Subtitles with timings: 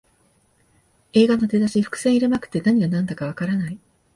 [1.13, 3.79] 映画の出だし、伏線入れまくって何がなんだかわからない